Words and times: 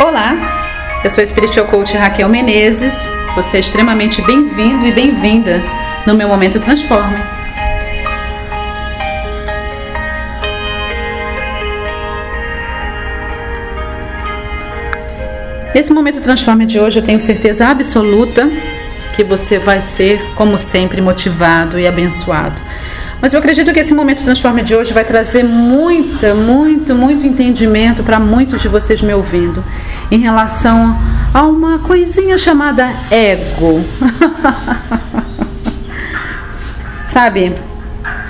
Olá, 0.00 1.00
eu 1.02 1.10
sou 1.10 1.24
a 1.24 1.26
Spiritual 1.26 1.66
Coach 1.66 1.96
Raquel 1.96 2.28
Menezes. 2.28 2.94
Você 3.34 3.56
é 3.56 3.60
extremamente 3.60 4.22
bem-vindo 4.22 4.86
e 4.86 4.92
bem-vinda 4.92 5.60
no 6.06 6.14
meu 6.14 6.28
Momento 6.28 6.60
Transforme. 6.60 7.16
Nesse 15.74 15.92
Momento 15.92 16.20
Transforme 16.20 16.64
de 16.64 16.78
hoje, 16.78 17.00
eu 17.00 17.04
tenho 17.04 17.18
certeza 17.18 17.66
absoluta 17.66 18.48
que 19.16 19.24
você 19.24 19.58
vai 19.58 19.80
ser, 19.80 20.22
como 20.36 20.56
sempre, 20.56 21.00
motivado 21.00 21.76
e 21.76 21.88
abençoado. 21.88 22.62
Mas 23.20 23.32
eu 23.32 23.40
acredito 23.40 23.72
que 23.72 23.80
esse 23.80 23.94
momento 23.94 24.22
Transforme 24.22 24.62
de 24.62 24.74
hoje 24.74 24.92
vai 24.92 25.04
trazer 25.04 25.42
muita, 25.42 26.34
muito, 26.34 26.94
muito 26.94 27.26
entendimento 27.26 28.04
para 28.04 28.20
muitos 28.20 28.62
de 28.62 28.68
vocês 28.68 29.02
me 29.02 29.12
ouvindo 29.12 29.64
em 30.10 30.18
relação 30.18 30.96
a 31.34 31.42
uma 31.42 31.80
coisinha 31.80 32.38
chamada 32.38 32.92
ego. 33.10 33.84
Sabe, 37.04 37.56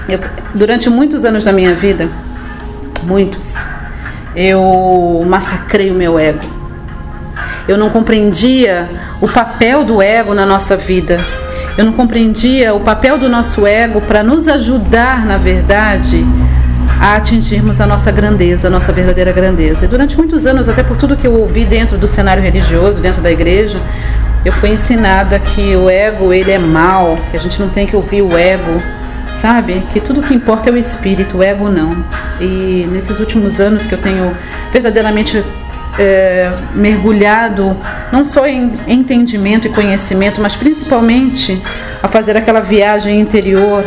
eu, 0.09 0.21
durante 0.55 0.89
muitos 0.89 1.25
anos 1.25 1.45
da 1.45 1.53
minha 1.53 1.75
vida, 1.75 2.09
muitos, 3.05 3.67
eu 4.35 5.23
massacrei 5.29 5.91
o 5.91 5.95
meu 5.95 6.19
ego. 6.19 6.41
Eu 7.67 7.77
não 7.77 7.91
compreendia 7.91 8.89
o 9.21 9.29
papel 9.29 9.85
do 9.85 10.01
ego 10.01 10.33
na 10.33 10.47
nossa 10.47 10.77
vida 10.77 11.23
eu 11.79 11.85
não 11.85 11.93
compreendia 11.93 12.75
o 12.75 12.81
papel 12.81 13.17
do 13.17 13.29
nosso 13.29 13.65
ego 13.65 14.01
para 14.01 14.25
nos 14.25 14.49
ajudar, 14.49 15.25
na 15.25 15.39
verdade, 15.39 16.27
a 17.01 17.15
atingirmos 17.15 17.81
a 17.81 17.87
nossa 17.87 18.11
grandeza, 18.11 18.67
a 18.67 18.71
nossa 18.71 18.93
verdadeira 18.93 19.31
grandeza. 19.31 19.85
E 19.85 19.89
durante 19.89 20.17
muitos 20.19 20.45
anos, 20.45 20.69
até 20.69 20.83
por 20.83 20.97
tudo 20.97 21.17
que 21.17 21.25
eu 21.25 21.35
ouvi 21.35 21.65
dentro 21.65 21.97
do 21.97 22.09
cenário 22.09 22.43
religioso, 22.43 23.01
dentro 23.01 23.23
da 23.23 23.31
igreja, 23.31 23.81
eu 24.45 24.53
fui 24.55 24.71
ensinada 24.71 25.39
que 25.39 25.77
o 25.77 25.89
ego 25.89 26.33
ele 26.33 26.51
é 26.51 26.59
mal, 26.59 27.17
que 27.31 27.37
a 27.37 27.41
gente 27.41 27.61
não 27.61 27.69
tem 27.69 27.87
que 27.87 27.95
ouvir 27.95 28.23
o 28.23 28.37
ego, 28.37 28.83
sabe? 29.37 29.87
Que 29.93 30.01
tudo 30.01 30.21
que 30.21 30.35
importa 30.35 30.71
é 30.71 30.73
o 30.73 30.77
espírito, 30.77 31.39
o 31.39 31.43
ego 31.45 31.69
não. 31.69 32.05
E 32.41 32.89
nesses 32.91 33.21
últimos 33.21 33.61
anos 33.61 33.87
que 33.87 33.95
eu 33.95 33.99
tenho 33.99 34.37
verdadeiramente 34.73 35.45
é, 35.99 36.51
mergulhado 36.75 37.77
não 38.13 38.25
só 38.25 38.47
em 38.47 38.73
entendimento 38.87 39.67
e 39.67 39.71
conhecimento, 39.71 40.41
mas 40.41 40.57
principalmente 40.57 41.61
a 42.03 42.09
fazer 42.09 42.37
aquela 42.37 42.61
viagem 42.61 43.21
interior 43.21 43.85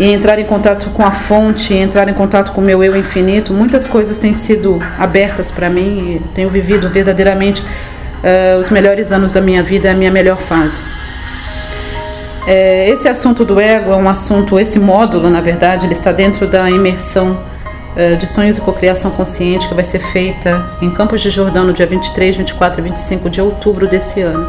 e 0.00 0.10
entrar 0.10 0.38
em 0.38 0.44
contato 0.44 0.90
com 0.90 1.04
a 1.04 1.12
fonte, 1.12 1.74
entrar 1.74 2.08
em 2.08 2.14
contato 2.14 2.52
com 2.52 2.60
o 2.60 2.64
meu 2.64 2.82
eu 2.82 2.96
infinito, 2.96 3.52
muitas 3.52 3.86
coisas 3.86 4.18
têm 4.18 4.34
sido 4.34 4.80
abertas 4.98 5.50
para 5.50 5.68
mim 5.68 6.16
e 6.16 6.34
tenho 6.34 6.48
vivido 6.48 6.88
verdadeiramente 6.88 7.62
uh, 7.62 8.58
os 8.58 8.70
melhores 8.70 9.12
anos 9.12 9.32
da 9.32 9.40
minha 9.40 9.62
vida, 9.62 9.90
a 9.90 9.94
minha 9.94 10.10
melhor 10.10 10.38
fase. 10.38 10.80
É, 12.46 12.88
esse 12.88 13.06
assunto 13.06 13.44
do 13.44 13.60
ego 13.60 13.92
é 13.92 13.96
um 13.96 14.08
assunto, 14.08 14.58
esse 14.58 14.80
módulo, 14.80 15.30
na 15.30 15.40
verdade, 15.40 15.86
ele 15.86 15.92
está 15.92 16.10
dentro 16.10 16.46
da 16.46 16.68
imersão 16.68 17.38
de 18.18 18.26
Sonhos 18.26 18.56
e 18.56 18.60
Cocriação 18.60 19.10
Consciente, 19.10 19.68
que 19.68 19.74
vai 19.74 19.84
ser 19.84 19.98
feita 19.98 20.66
em 20.80 20.90
Campos 20.90 21.20
de 21.20 21.28
Jordão 21.28 21.64
no 21.64 21.72
dia 21.72 21.86
23, 21.86 22.36
24 22.36 22.80
e 22.80 22.82
25 22.82 23.28
de 23.28 23.40
outubro 23.40 23.86
desse 23.86 24.22
ano. 24.22 24.48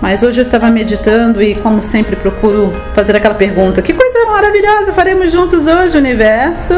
Mas 0.00 0.22
hoje 0.22 0.40
eu 0.40 0.42
estava 0.42 0.70
meditando 0.70 1.40
e, 1.40 1.54
como 1.54 1.82
sempre, 1.82 2.16
procuro 2.16 2.72
fazer 2.94 3.16
aquela 3.16 3.34
pergunta: 3.34 3.80
que 3.80 3.94
coisa 3.94 4.26
maravilhosa 4.26 4.92
faremos 4.92 5.32
juntos 5.32 5.66
hoje, 5.66 5.96
universo? 5.96 6.74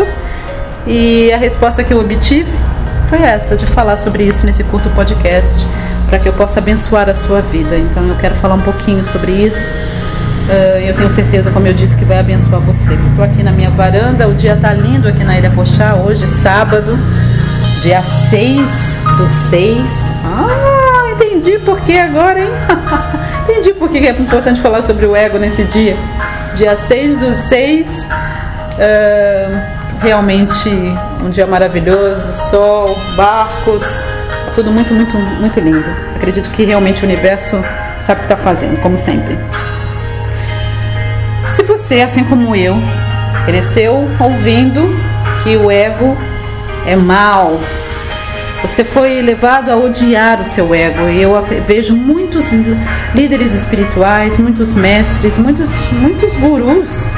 E 0.86 1.32
a 1.32 1.36
resposta 1.36 1.82
que 1.82 1.92
eu 1.92 1.98
obtive 1.98 2.50
foi 3.08 3.19
essa, 3.19 3.56
de 3.56 3.66
falar 3.66 3.96
sobre 3.96 4.22
isso 4.22 4.46
nesse 4.46 4.62
curto 4.64 4.88
podcast, 4.91 5.66
para 6.08 6.19
que 6.20 6.28
eu 6.28 6.32
possa 6.32 6.60
abençoar 6.60 7.09
a 7.09 7.15
sua 7.15 7.41
vida. 7.41 7.76
Então 7.76 8.06
eu 8.06 8.15
quero 8.16 8.36
falar 8.36 8.54
um 8.54 8.62
pouquinho 8.62 9.04
sobre 9.04 9.32
isso 9.32 9.66
eu 10.86 10.94
tenho 10.94 11.10
certeza, 11.10 11.50
como 11.50 11.66
eu 11.66 11.75
disse, 11.75 11.97
que 11.97 12.04
vai 12.04 12.19
abençoar 12.19 12.60
você. 12.60 12.94
Estou 12.94 13.25
aqui 13.25 13.42
na 13.42 13.53
minha 13.53 13.70
varanda, 13.70 14.26
o 14.26 14.34
dia 14.34 14.54
está 14.54 14.72
lindo 14.72 15.06
aqui 15.06 15.22
na 15.22 15.38
Ilha 15.38 15.50
Pochá, 15.50 15.94
hoje, 15.94 16.26
sábado, 16.26 16.98
dia 17.81 18.03
6 18.03 18.97
do 19.16 19.28
6. 19.28 20.14
Ah, 20.25 21.10
entendi 21.12 21.59
por 21.59 21.81
que 21.81 21.98
agora, 21.98 22.41
hein? 22.41 22.50
entendi 23.44 23.75
por 23.75 23.91
que 23.91 23.98
é 23.98 24.10
importante 24.10 24.60
falar 24.60 24.82
sobre 24.82 25.06
o 25.06 25.14
ego 25.14 25.38
nesse 25.38 25.64
dia. 25.64 25.97
Dia 26.54 26.76
6 26.76 27.19
do 27.19 27.34
6, 27.34 28.09
uh, 28.09 29.98
realmente 30.00 30.70
um 31.22 31.30
dia 31.30 31.47
maravilhoso, 31.47 32.32
sol, 32.32 32.97
barcos, 33.16 34.03
tudo 34.54 34.72
muito, 34.72 34.94
muito, 34.94 35.16
muito 35.16 35.60
lindo. 35.60 35.91
Acredito 36.16 36.50
que 36.50 36.65
realmente 36.65 37.03
o 37.03 37.04
universo 37.04 37.62
sabe 38.00 38.20
o 38.20 38.26
que 38.26 38.32
está 38.32 38.36
fazendo, 38.36 38.80
como 38.80 38.97
sempre. 38.97 39.38
Se 41.48 41.62
você, 41.62 42.00
assim 42.00 42.25
como 42.25 42.54
eu, 42.54 42.76
cresceu 43.44 44.09
ouvindo 44.20 44.94
que 45.42 45.56
o 45.56 45.70
ego 45.70 46.16
é 46.86 46.94
mal, 46.94 47.59
você 48.62 48.84
foi 48.84 49.22
levado 49.22 49.70
a 49.70 49.76
odiar 49.76 50.41
o 50.41 50.44
seu 50.44 50.75
ego. 50.75 51.03
Eu 51.03 51.42
vejo 51.66 51.97
muitos 51.97 52.50
líderes 53.14 53.54
espirituais, 53.54 54.36
muitos 54.38 54.75
mestres, 54.75 55.38
muitos, 55.38 55.70
muitos 55.92 56.34
gurus 56.36 57.09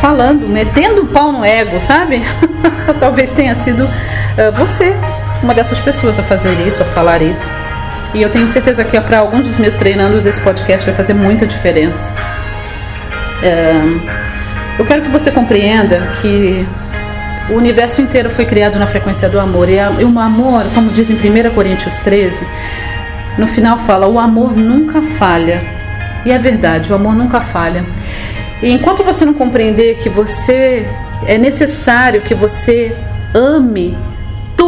falando, 0.00 0.46
metendo 0.46 1.02
o 1.02 1.06
pau 1.06 1.32
no 1.32 1.44
ego, 1.44 1.80
sabe? 1.80 2.22
Talvez 3.00 3.32
tenha 3.32 3.54
sido 3.54 3.84
uh, 3.84 4.52
você 4.54 4.94
uma 5.42 5.54
dessas 5.54 5.78
pessoas 5.78 6.18
a 6.18 6.22
fazer 6.22 6.52
isso, 6.66 6.82
a 6.82 6.86
falar 6.86 7.22
isso. 7.22 7.50
E 8.12 8.22
eu 8.22 8.30
tenho 8.30 8.48
certeza 8.48 8.84
que 8.84 9.00
para 9.00 9.18
alguns 9.18 9.46
dos 9.46 9.56
meus 9.56 9.76
treinandos 9.76 10.26
esse 10.26 10.40
podcast 10.40 10.86
vai 10.86 10.94
fazer 10.94 11.14
muita 11.14 11.46
diferença. 11.46 12.14
Eu 14.78 14.84
quero 14.84 15.02
que 15.02 15.08
você 15.08 15.30
compreenda 15.30 16.00
que 16.20 16.66
o 17.50 17.54
universo 17.54 18.00
inteiro 18.00 18.30
foi 18.30 18.44
criado 18.44 18.78
na 18.78 18.86
frequência 18.86 19.28
do 19.28 19.38
amor. 19.38 19.68
E, 19.68 19.76
o 20.04 20.18
amor, 20.18 20.64
como 20.74 20.90
diz 20.90 21.10
em 21.10 21.14
1 21.14 21.50
Coríntios 21.54 21.98
13, 21.98 22.46
no 23.38 23.46
final 23.46 23.78
fala: 23.80 24.06
o 24.06 24.18
amor 24.18 24.56
nunca 24.56 25.02
falha. 25.02 25.62
E 26.24 26.32
é 26.32 26.38
verdade, 26.38 26.90
o 26.90 26.94
amor 26.94 27.14
nunca 27.14 27.40
falha. 27.40 27.84
E 28.62 28.70
enquanto 28.72 29.04
você 29.04 29.24
não 29.24 29.34
compreender 29.34 29.98
que 29.98 30.08
você 30.08 30.88
é 31.26 31.36
necessário 31.36 32.22
que 32.22 32.34
você 32.34 32.96
ame 33.34 33.96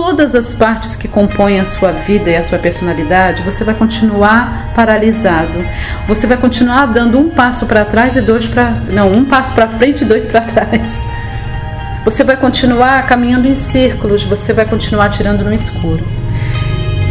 todas 0.06 0.36
as 0.36 0.54
partes 0.54 0.94
que 0.94 1.08
compõem 1.08 1.58
a 1.58 1.64
sua 1.64 1.90
vida 1.90 2.30
e 2.30 2.36
a 2.36 2.42
sua 2.44 2.60
personalidade, 2.60 3.42
você 3.42 3.64
vai 3.64 3.74
continuar 3.74 4.70
paralisado. 4.72 5.58
Você 6.06 6.28
vai 6.28 6.36
continuar 6.36 6.86
dando 6.86 7.18
um 7.18 7.28
passo 7.28 7.66
para 7.66 7.84
trás 7.84 8.14
e 8.14 8.20
dois 8.20 8.46
para 8.46 8.70
não, 8.88 9.10
um 9.10 9.24
passo 9.24 9.52
para 9.52 9.66
frente 9.66 10.02
e 10.02 10.04
dois 10.04 10.24
para 10.24 10.42
trás. 10.42 11.08
Você 12.04 12.22
vai 12.22 12.36
continuar 12.36 13.04
caminhando 13.06 13.48
em 13.48 13.56
círculos, 13.56 14.22
você 14.22 14.52
vai 14.52 14.64
continuar 14.64 15.08
tirando 15.08 15.42
no 15.42 15.52
escuro. 15.52 16.06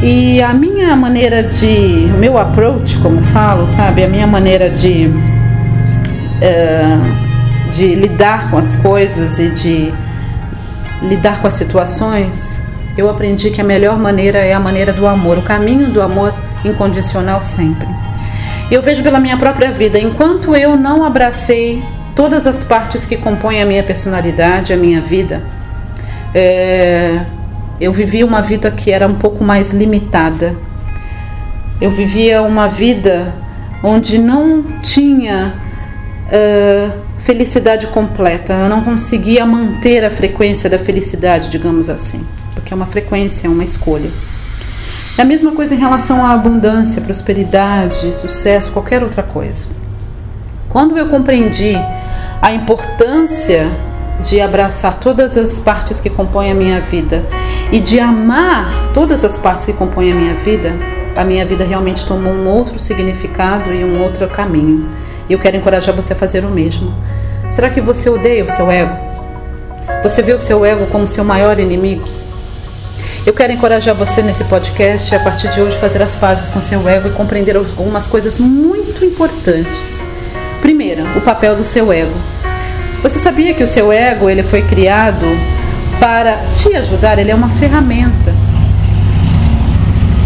E 0.02 0.42
a 0.42 0.54
minha 0.54 0.96
maneira 0.96 1.44
de, 1.44 2.10
o 2.16 2.18
meu 2.18 2.38
approach, 2.38 2.98
como 3.00 3.22
falo, 3.24 3.68
sabe, 3.68 4.06
a 4.06 4.08
minha 4.08 4.26
maneira 4.26 4.70
de 4.70 5.08
uh, 6.38 7.26
de 7.76 7.94
lidar 7.94 8.50
com 8.50 8.58
as 8.58 8.78
coisas 8.78 9.38
e 9.38 9.50
de 9.50 9.94
lidar 11.02 11.42
com 11.42 11.48
as 11.48 11.56
situações 11.56 12.65
eu 12.98 13.10
aprendi 13.10 13.50
que 13.52 13.60
a 13.60 13.64
melhor 13.64 13.98
maneira 13.98 14.40
é 14.40 14.54
a 14.54 14.60
maneira 14.60 14.94
do 14.94 15.06
amor, 15.06 15.38
o 15.38 15.42
caminho 15.42 15.90
do 15.90 16.02
amor 16.02 16.34
incondicional 16.64 17.42
sempre. 17.42 17.88
Eu 18.72 18.82
vejo 18.82 19.04
pela 19.04 19.20
minha 19.20 19.38
própria 19.38 19.72
vida, 19.72 20.00
enquanto 20.00 20.56
eu 20.56 20.78
não 20.78 21.04
abracei 21.04 21.84
todas 22.16 22.48
as 22.48 22.64
partes 22.64 23.06
que 23.06 23.18
compõem 23.18 23.62
a 23.62 23.66
minha 23.66 23.84
personalidade, 23.84 24.72
a 24.72 24.78
minha 24.78 25.02
vida, 25.02 25.44
é, 26.34 27.20
eu 27.80 27.92
vivia 27.92 28.26
uma 28.26 28.42
vida 28.42 28.72
que 28.72 28.92
era 28.92 29.08
um 29.08 29.16
pouco 29.16 29.44
mais 29.44 29.74
limitada. 29.74 30.56
Eu 31.80 31.92
vivia 31.92 32.42
uma 32.42 32.68
vida 32.68 33.34
onde 33.84 34.18
não 34.18 34.64
tinha 34.82 35.54
uh, 36.28 36.92
felicidade 37.20 37.88
completa, 37.88 38.54
eu 38.54 38.70
não 38.70 38.82
conseguia 38.82 39.46
manter 39.46 40.04
a 40.06 40.10
frequência 40.10 40.70
da 40.70 40.80
felicidade, 40.80 41.50
digamos 41.50 41.90
assim 41.90 42.26
porque 42.66 42.74
é 42.74 42.76
uma 42.76 42.88
frequência, 42.88 43.48
uma 43.48 43.64
escolha. 43.64 44.10
É 45.20 45.22
a 45.22 45.26
mesma 45.26 45.52
coisa 45.52 45.76
em 45.76 45.78
relação 45.78 46.26
à 46.26 46.32
abundância, 46.32 47.00
prosperidade, 47.00 48.12
sucesso, 48.12 48.72
qualquer 48.72 49.04
outra 49.04 49.22
coisa. 49.22 49.70
Quando 50.68 50.98
eu 50.98 51.08
compreendi 51.08 51.76
a 52.42 52.52
importância 52.52 53.70
de 54.20 54.42
abraçar 54.42 55.00
todas 55.00 55.38
as 55.38 55.60
partes 55.60 56.00
que 56.00 56.10
compõem 56.10 56.52
a 56.52 56.56
minha 56.56 56.82
vida 56.82 57.24
e 57.72 57.80
de 57.80 58.00
amar 58.00 58.92
todas 58.96 59.24
as 59.24 59.38
partes 59.38 59.68
que 59.68 59.74
compõem 59.74 60.12
a 60.12 60.16
minha 60.16 60.34
vida, 60.34 60.74
a 61.16 61.24
minha 61.24 61.46
vida 61.46 61.64
realmente 61.64 62.04
tomou 62.08 62.34
um 62.34 62.48
outro 62.48 62.80
significado 62.80 63.72
e 63.72 63.86
um 63.86 64.02
outro 64.02 64.28
caminho. 64.28 64.90
E 65.30 65.34
eu 65.34 65.40
quero 65.40 65.56
encorajar 65.56 65.96
você 65.96 66.14
a 66.14 66.16
fazer 66.16 66.44
o 66.44 66.50
mesmo. 66.50 66.92
Será 67.48 67.70
que 67.70 67.80
você 67.80 68.10
odeia 68.10 68.44
o 68.44 68.48
seu 68.48 68.72
ego? 68.72 68.98
Você 70.02 70.24
vê 70.24 70.34
o 70.34 70.40
seu 70.40 70.66
ego 70.66 70.88
como 70.88 71.08
seu 71.08 71.24
maior 71.24 71.60
inimigo? 71.60 72.25
Eu 73.26 73.34
quero 73.34 73.52
encorajar 73.52 73.96
você 73.96 74.22
nesse 74.22 74.44
podcast 74.44 75.16
a 75.16 75.20
partir 75.20 75.48
de 75.50 75.60
hoje 75.60 75.76
fazer 75.78 76.00
as 76.00 76.14
pazes 76.14 76.48
com 76.48 76.62
seu 76.62 76.88
ego 76.88 77.08
e 77.08 77.12
compreender 77.12 77.58
algumas 77.58 78.06
coisas 78.06 78.38
muito 78.38 79.04
importantes. 79.04 80.06
Primeira, 80.62 81.04
o 81.18 81.22
papel 81.22 81.56
do 81.56 81.66
seu 81.66 81.92
ego. 81.92 82.14
Você 83.02 83.18
sabia 83.18 83.56
que 83.56 83.64
o 83.64 83.68
seu 83.68 83.92
ego 83.92 84.30
ele 84.30 84.44
foi 84.44 84.62
criado 84.62 85.26
para 86.00 86.38
te 86.56 86.76
ajudar? 86.76 87.18
Ele 87.18 87.32
é 87.32 87.36
uma 87.36 87.50
ferramenta. 87.50 88.32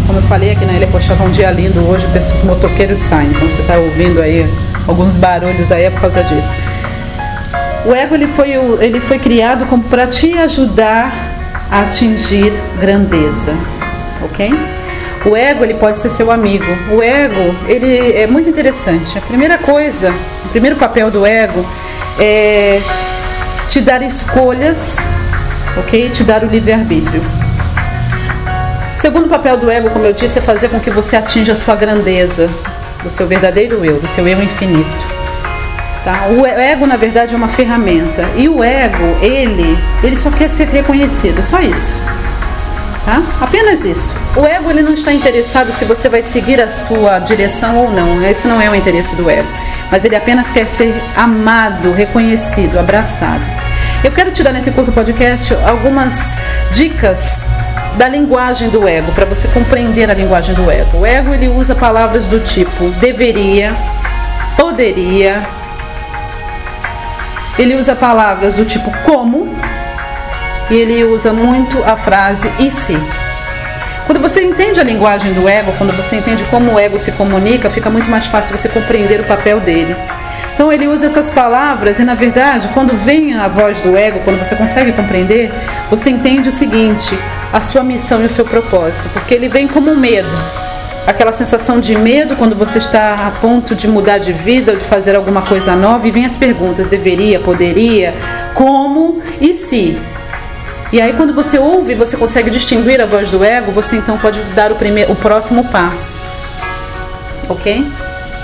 Como 0.06 0.18
eu 0.18 0.22
falei 0.24 0.50
aqui 0.50 0.66
na 0.66 0.74
Ilha 0.74 0.86
Poxa, 0.88 1.14
um 1.14 1.30
dia 1.30 1.50
lindo 1.50 1.80
hoje, 1.88 2.06
os 2.06 2.44
motoqueiros 2.44 2.98
saem. 2.98 3.30
Então 3.30 3.48
você 3.48 3.62
está 3.62 3.78
ouvindo 3.78 4.20
aí 4.20 4.46
alguns 4.86 5.14
barulhos 5.14 5.72
aí 5.72 5.84
é 5.84 5.90
por 5.90 6.02
causa 6.02 6.22
disso. 6.22 6.54
O 7.86 7.94
ego 7.94 8.14
ele 8.14 8.26
foi, 8.26 8.50
ele 8.78 9.00
foi 9.00 9.18
criado 9.18 9.66
para 9.88 10.06
te 10.06 10.36
ajudar 10.36 11.29
a 11.70 11.82
atingir 11.82 12.52
grandeza, 12.80 13.54
ok? 14.22 14.52
O 15.24 15.36
ego 15.36 15.64
ele 15.64 15.74
pode 15.74 16.00
ser 16.00 16.10
seu 16.10 16.30
amigo. 16.30 16.64
O 16.90 17.02
ego 17.02 17.54
ele 17.68 18.12
é 18.12 18.26
muito 18.26 18.48
interessante. 18.48 19.16
A 19.18 19.20
primeira 19.20 19.58
coisa, 19.58 20.12
o 20.46 20.48
primeiro 20.48 20.76
papel 20.76 21.10
do 21.10 21.26
ego 21.26 21.64
é 22.18 22.80
te 23.68 23.80
dar 23.80 24.02
escolhas, 24.02 24.96
ok? 25.76 26.10
Te 26.10 26.24
dar 26.24 26.42
o 26.42 26.46
livre 26.46 26.72
arbítrio. 26.72 27.22
O 28.96 28.98
segundo 29.00 29.28
papel 29.28 29.56
do 29.56 29.70
ego, 29.70 29.90
como 29.90 30.04
eu 30.04 30.12
disse, 30.12 30.38
é 30.38 30.42
fazer 30.42 30.68
com 30.68 30.80
que 30.80 30.90
você 30.90 31.16
atinja 31.16 31.52
a 31.52 31.56
sua 31.56 31.76
grandeza, 31.76 32.50
do 33.02 33.10
seu 33.10 33.26
verdadeiro 33.26 33.84
eu, 33.84 33.98
do 33.98 34.08
seu 34.08 34.26
eu 34.26 34.42
infinito. 34.42 35.19
Tá? 36.04 36.28
O 36.28 36.46
ego, 36.46 36.86
na 36.86 36.96
verdade, 36.96 37.34
é 37.34 37.36
uma 37.36 37.48
ferramenta. 37.48 38.26
E 38.36 38.48
o 38.48 38.64
ego, 38.64 39.18
ele, 39.20 39.78
ele 40.02 40.16
só 40.16 40.30
quer 40.30 40.48
ser 40.48 40.68
reconhecido, 40.68 41.42
só 41.42 41.60
isso. 41.60 42.00
Tá? 43.04 43.22
Apenas 43.40 43.84
isso. 43.84 44.14
O 44.36 44.46
ego 44.46 44.70
ele 44.70 44.82
não 44.82 44.94
está 44.94 45.12
interessado 45.12 45.72
se 45.72 45.84
você 45.84 46.08
vai 46.08 46.22
seguir 46.22 46.60
a 46.60 46.68
sua 46.68 47.18
direção 47.18 47.76
ou 47.76 47.90
não. 47.90 48.24
Esse 48.24 48.48
não 48.48 48.60
é 48.60 48.70
o 48.70 48.74
interesse 48.74 49.14
do 49.16 49.28
ego. 49.28 49.48
Mas 49.90 50.04
ele 50.04 50.16
apenas 50.16 50.48
quer 50.50 50.66
ser 50.70 50.94
amado, 51.16 51.92
reconhecido, 51.92 52.78
abraçado. 52.78 53.42
Eu 54.02 54.12
quero 54.12 54.30
te 54.30 54.42
dar 54.42 54.52
nesse 54.52 54.70
curto 54.70 54.92
podcast 54.92 55.54
algumas 55.66 56.36
dicas 56.70 57.48
da 57.96 58.08
linguagem 58.08 58.68
do 58.70 58.88
ego 58.88 59.12
para 59.12 59.26
você 59.26 59.48
compreender 59.48 60.10
a 60.10 60.14
linguagem 60.14 60.54
do 60.54 60.70
ego. 60.70 60.98
O 60.98 61.06
ego 61.06 61.34
ele 61.34 61.48
usa 61.48 61.74
palavras 61.74 62.26
do 62.26 62.40
tipo 62.40 62.88
deveria, 63.00 63.74
poderia, 64.56 65.42
ele 67.58 67.74
usa 67.74 67.94
palavras 67.94 68.56
do 68.56 68.64
tipo 68.64 68.90
como 69.04 69.48
e 70.70 70.74
ele 70.74 71.04
usa 71.04 71.32
muito 71.32 71.82
a 71.84 71.96
frase 71.96 72.50
e 72.58 72.70
se. 72.70 72.96
Quando 74.06 74.20
você 74.20 74.42
entende 74.42 74.80
a 74.80 74.84
linguagem 74.84 75.32
do 75.32 75.48
ego, 75.48 75.72
quando 75.78 75.92
você 75.94 76.16
entende 76.16 76.42
como 76.44 76.72
o 76.72 76.78
ego 76.78 76.98
se 76.98 77.12
comunica, 77.12 77.70
fica 77.70 77.90
muito 77.90 78.10
mais 78.10 78.26
fácil 78.26 78.56
você 78.56 78.68
compreender 78.68 79.20
o 79.20 79.24
papel 79.24 79.60
dele. 79.60 79.96
Então 80.54 80.72
ele 80.72 80.88
usa 80.88 81.06
essas 81.06 81.30
palavras 81.30 81.98
e 81.98 82.04
na 82.04 82.14
verdade, 82.14 82.68
quando 82.74 82.94
vem 82.96 83.34
a 83.34 83.48
voz 83.48 83.80
do 83.80 83.96
ego, 83.96 84.20
quando 84.24 84.38
você 84.38 84.54
consegue 84.54 84.92
compreender, 84.92 85.50
você 85.88 86.10
entende 86.10 86.48
o 86.48 86.52
seguinte: 86.52 87.18
a 87.52 87.60
sua 87.60 87.82
missão 87.82 88.22
e 88.22 88.26
o 88.26 88.30
seu 88.30 88.44
propósito, 88.44 89.08
porque 89.12 89.34
ele 89.34 89.48
vem 89.48 89.66
como 89.66 89.96
medo 89.96 90.28
aquela 91.06 91.32
sensação 91.32 91.80
de 91.80 91.96
medo 91.96 92.36
quando 92.36 92.54
você 92.54 92.78
está 92.78 93.26
a 93.26 93.30
ponto 93.40 93.74
de 93.74 93.88
mudar 93.88 94.18
de 94.18 94.32
vida 94.32 94.72
ou 94.72 94.78
de 94.78 94.84
fazer 94.84 95.16
alguma 95.16 95.42
coisa 95.42 95.74
nova 95.74 96.06
e 96.06 96.10
vem 96.10 96.24
as 96.24 96.36
perguntas: 96.36 96.88
deveria, 96.88 97.40
poderia, 97.40 98.14
como 98.54 99.20
e 99.40 99.54
se. 99.54 99.98
E 100.92 101.00
aí 101.00 101.12
quando 101.12 101.32
você 101.32 101.58
ouve, 101.58 101.94
você 101.94 102.16
consegue 102.16 102.50
distinguir 102.50 103.00
a 103.00 103.06
voz 103.06 103.30
do 103.30 103.44
ego, 103.44 103.70
você 103.70 103.96
então 103.96 104.18
pode 104.18 104.40
dar 104.54 104.72
o 104.72 104.74
primeiro, 104.74 105.12
o 105.12 105.16
próximo 105.16 105.64
passo, 105.68 106.20
ok? 107.48 107.86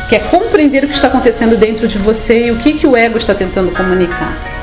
Que 0.09 0.17
é 0.17 0.19
compreender 0.21 0.85
o 0.85 0.87
que 0.87 0.95
está 0.95 1.09
acontecendo 1.09 1.57
dentro 1.57 1.89
de 1.89 1.99
você 1.99 2.47
e 2.47 2.51
o 2.53 2.57
que 2.57 2.75
que 2.75 2.87
o 2.87 2.97
ego 2.97 3.19
está 3.19 3.35
tentando 3.35 3.73
comunicar. 3.73 4.56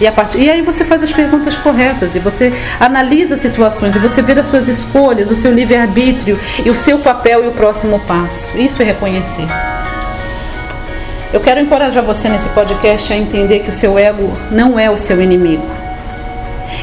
E, 0.00 0.06
a 0.06 0.12
partir, 0.12 0.40
e 0.40 0.50
aí 0.50 0.62
você 0.62 0.84
faz 0.84 1.02
as 1.02 1.12
perguntas 1.12 1.56
corretas 1.56 2.16
e 2.16 2.18
você 2.18 2.52
analisa 2.80 3.36
situações 3.36 3.94
e 3.94 3.98
você 3.98 4.22
vê 4.22 4.32
as 4.32 4.46
suas 4.46 4.66
escolhas, 4.66 5.30
o 5.30 5.36
seu 5.36 5.52
livre-arbítrio 5.52 6.38
e 6.64 6.70
o 6.70 6.74
seu 6.74 6.98
papel 6.98 7.44
e 7.44 7.48
o 7.48 7.52
próximo 7.52 8.00
passo. 8.00 8.56
Isso 8.58 8.82
é 8.82 8.86
reconhecer. 8.86 9.46
Eu 11.32 11.40
quero 11.40 11.60
encorajar 11.60 12.02
você 12.02 12.28
nesse 12.28 12.48
podcast 12.50 13.12
a 13.12 13.16
entender 13.16 13.60
que 13.60 13.70
o 13.70 13.72
seu 13.72 13.98
ego 13.98 14.36
não 14.50 14.78
é 14.78 14.90
o 14.90 14.96
seu 14.96 15.20
inimigo. 15.20 15.66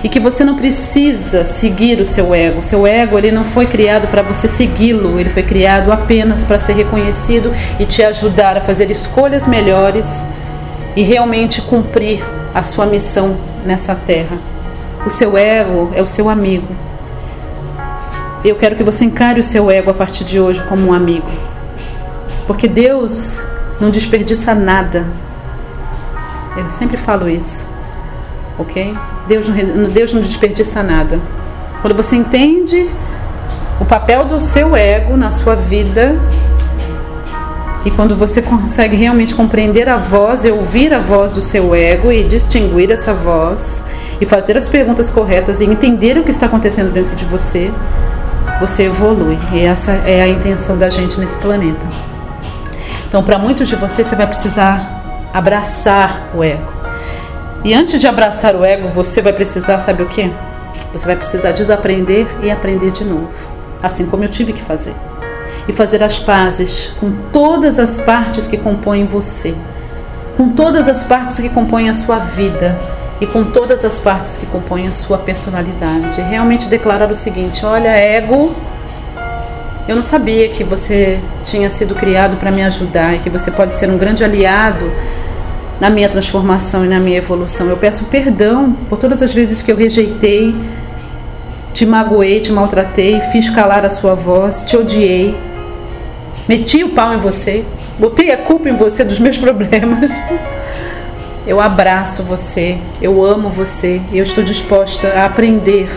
E 0.04 0.10
que 0.10 0.20
você 0.20 0.44
não 0.44 0.56
precisa 0.56 1.44
seguir 1.46 2.00
o 2.00 2.06
seu 2.06 2.34
ego. 2.34 2.60
O 2.60 2.64
seu 2.64 2.88
ego 2.88 3.18
ele 3.18 3.32
não 3.32 3.44
foi 3.44 3.66
criado 3.66 4.08
para 4.08 4.22
você 4.22 4.48
segui-lo, 4.48 5.20
ele 5.20 5.30
foi 5.30 5.44
criado 5.44 5.92
apenas 5.92 6.44
para 6.44 6.60
ser 6.60 6.74
reconhecido 6.74 7.54
e 7.80 7.86
te 7.86 8.04
ajudar 8.04 8.58
a 8.58 8.62
fazer 8.62 8.90
escolhas 8.90 9.48
melhores 9.48 10.28
e 10.96 11.04
realmente 11.04 11.62
cumprir 11.62 12.24
a 12.54 12.64
sua 12.64 12.86
missão 12.86 13.38
nessa 13.66 13.96
terra. 13.96 14.38
O 15.06 15.10
seu 15.10 15.38
ego 15.38 15.92
é 15.96 16.02
o 16.02 16.08
seu 16.08 16.30
amigo. 16.30 16.68
Eu 18.44 18.56
quero 18.56 18.76
que 18.76 18.84
você 18.84 19.06
encare 19.06 19.40
o 19.40 19.44
seu 19.44 19.70
ego 19.70 19.92
a 19.92 19.94
partir 19.94 20.24
de 20.24 20.40
hoje 20.40 20.64
como 20.68 20.88
um 20.88 20.94
amigo. 20.94 21.30
Porque 22.48 22.68
Deus 22.68 23.42
não 23.80 23.90
desperdiça 23.90 24.54
nada. 24.54 25.06
Eu 26.58 26.70
sempre 26.70 26.98
falo 26.98 27.30
isso. 27.30 27.70
Ok? 28.58 28.96
Deus 29.28 29.48
não, 29.48 29.90
Deus 29.90 30.14
não 30.14 30.22
desperdiça 30.22 30.84
nada. 30.84 31.20
Quando 31.82 31.96
você 31.96 32.16
entende 32.16 32.90
o 33.80 33.86
papel 33.86 34.26
do 34.26 34.42
seu 34.42 34.76
ego 34.76 35.16
na 35.18 35.32
sua 35.32 35.56
vida, 35.56 36.16
e 37.84 37.90
quando 37.90 38.16
você 38.16 38.42
consegue 38.42 38.96
realmente 38.96 39.34
compreender 39.34 39.90
a 39.90 39.98
voz 39.98 40.46
e 40.46 40.52
ouvir 40.52 40.94
a 40.94 41.00
voz 41.00 41.34
do 41.34 41.42
seu 41.42 41.74
ego 41.74 42.12
e 42.12 42.24
distinguir 42.24 42.92
essa 42.92 43.14
voz 43.14 43.88
e 44.20 44.26
fazer 44.26 44.56
as 44.56 44.68
perguntas 44.68 45.10
corretas 45.10 45.62
e 45.62 45.66
entender 45.66 46.18
o 46.18 46.24
que 46.24 46.30
está 46.30 46.46
acontecendo 46.46 46.92
dentro 46.92 47.16
de 47.16 47.26
você, 47.26 47.72
você 48.60 48.84
evolui. 48.84 49.38
E 49.52 49.62
essa 49.62 49.94
é 50.06 50.22
a 50.22 50.28
intenção 50.28 50.78
da 50.78 50.90
gente 50.90 51.20
nesse 51.20 51.38
planeta. 51.38 51.88
Então, 53.08 53.24
para 53.24 53.40
muitos 53.40 53.68
de 53.68 53.76
vocês, 53.76 54.08
você 54.08 54.16
vai 54.16 54.28
precisar 54.28 55.30
abraçar 55.34 56.30
o 56.36 56.44
ego. 56.44 56.72
E 57.64 57.74
antes 57.74 58.00
de 58.00 58.08
abraçar 58.08 58.56
o 58.56 58.64
ego, 58.64 58.90
você 58.90 59.22
vai 59.22 59.34
precisar, 59.34 59.80
sabe 59.80 60.04
o 60.04 60.08
que? 60.08 60.32
Você 60.94 61.06
vai 61.08 61.16
precisar 61.16 61.52
desaprender 61.52 62.28
e 62.44 62.52
aprender 62.52 62.92
de 62.92 63.04
novo. 63.04 63.32
Assim 63.82 64.06
como 64.06 64.24
eu 64.24 64.30
tive 64.30 64.54
que 64.54 64.62
fazer 64.62 64.94
e 65.68 65.74
fazer 65.74 66.04
as 66.04 66.20
pazes 66.20 66.92
com 67.00 67.12
todas 67.32 67.80
as 67.80 68.00
partes 68.00 68.48
que 68.48 68.58
compõem 68.58 69.06
você, 69.06 69.54
com 70.36 70.50
todas 70.50 70.88
as 70.88 71.04
partes 71.04 71.40
que 71.40 71.50
compõem 71.50 71.90
a 71.90 71.94
sua 71.94 72.18
vida 72.18 72.78
e 73.20 73.28
com 73.28 73.44
todas 73.44 73.86
as 73.86 74.00
partes 74.00 74.38
que 74.38 74.46
compõem 74.48 74.88
a 74.88 74.92
sua 74.92 75.18
personalidade. 75.20 76.22
Realmente 76.22 76.68
declarar 76.68 77.12
o 77.12 77.16
seguinte: 77.16 77.66
olha, 77.66 77.90
ego, 77.90 78.56
eu 79.88 79.96
não 79.96 80.04
sabia 80.04 80.50
que 80.50 80.64
você 80.64 81.20
tinha 81.46 81.70
sido 81.70 81.94
criado 81.94 82.38
para 82.38 82.52
me 82.52 82.64
ajudar 82.64 83.16
e 83.16 83.20
que 83.20 83.30
você 83.30 83.52
pode 83.52 83.76
ser 83.76 83.90
um 83.90 83.98
grande 83.98 84.24
aliado 84.24 84.92
na 85.80 85.90
minha 85.90 86.10
transformação 86.10 86.86
e 86.86 86.88
na 86.88 87.00
minha 87.00 87.18
evolução. 87.18 87.68
Eu 87.68 87.78
peço 87.78 88.06
perdão 88.06 88.74
por 88.90 88.98
todas 88.98 89.22
as 89.22 89.34
vezes 89.34 89.62
que 89.62 89.72
eu 89.72 89.76
rejeitei, 89.76 90.56
te 91.74 91.86
magoei, 91.86 92.40
te 92.40 92.52
maltratei, 92.52 93.22
fiz 93.32 93.50
calar 93.50 93.86
a 93.86 93.90
sua 93.90 94.14
voz, 94.14 94.64
te 94.64 94.76
odiei 94.76 95.36
meti 96.52 96.84
o 96.84 96.90
pau 96.90 97.14
em 97.14 97.18
você, 97.18 97.64
botei 97.98 98.30
a 98.30 98.36
culpa 98.36 98.68
em 98.68 98.76
você 98.76 99.06
dos 99.06 99.20
meus 99.20 99.38
problemas. 99.40 100.12
Eu 101.48 101.62
abraço 101.62 102.24
você, 102.24 102.78
eu 103.02 103.24
amo 103.24 103.48
você 103.48 104.02
eu 104.12 104.22
estou 104.22 104.44
disposta 104.44 105.08
a 105.08 105.26
aprender 105.26 105.90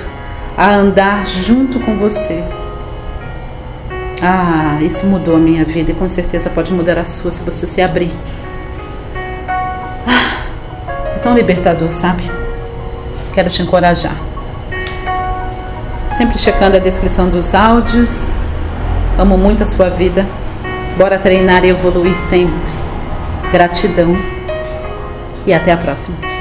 a 0.56 0.72
andar 0.72 1.26
junto 1.26 1.80
com 1.80 1.96
você. 1.96 2.44
Ah, 4.22 4.78
isso 4.80 5.08
mudou 5.08 5.34
a 5.34 5.40
minha 5.40 5.64
vida 5.64 5.90
e 5.90 5.94
com 5.94 6.08
certeza 6.08 6.48
pode 6.48 6.72
mudar 6.72 6.98
a 6.98 7.04
sua 7.04 7.32
se 7.32 7.42
você 7.42 7.66
se 7.66 7.82
abrir. 7.82 8.12
Ah, 10.06 10.46
é 11.16 11.18
tão 11.18 11.34
libertador, 11.34 11.90
sabe? 11.90 12.30
Quero 13.34 13.50
te 13.50 13.60
encorajar. 13.60 14.14
Sempre 16.12 16.38
checando 16.38 16.76
a 16.76 16.80
descrição 16.80 17.28
dos 17.28 17.56
áudios, 17.56 18.36
Amo 19.16 19.38
muito 19.38 19.62
a 19.62 19.66
sua 19.66 19.88
vida. 19.88 20.26
Bora 20.96 21.18
treinar 21.18 21.64
e 21.64 21.70
evoluir 21.70 22.16
sempre. 22.16 22.54
Gratidão 23.50 24.14
e 25.46 25.52
até 25.52 25.72
a 25.72 25.76
próxima. 25.76 26.33